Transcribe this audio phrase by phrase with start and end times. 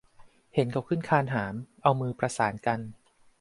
[0.53, 2.81] เห็นเขาขึ้นคานหาม เอามือประสานก้น